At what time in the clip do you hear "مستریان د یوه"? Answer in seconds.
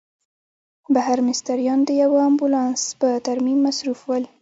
1.29-2.19